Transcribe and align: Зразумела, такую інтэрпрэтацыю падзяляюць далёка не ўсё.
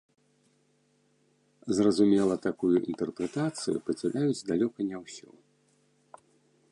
Зразумела, 1.79 2.35
такую 2.47 2.71
інтэрпрэтацыю 2.89 3.77
падзяляюць 3.89 4.45
далёка 4.51 4.79
не 4.89 4.97
ўсё. 5.05 5.29